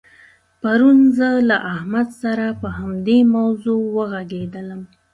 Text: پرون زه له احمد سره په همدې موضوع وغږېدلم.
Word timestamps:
پرون 0.61 0.97
زه 1.17 1.29
له 1.49 1.57
احمد 1.73 2.07
سره 2.21 2.45
په 2.61 2.67
همدې 2.79 3.19
موضوع 3.35 3.81
وغږېدلم. 3.95 4.81